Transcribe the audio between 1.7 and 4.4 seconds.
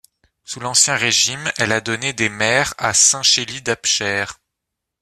a donné des maires à Saint-Chély-d'Apcher.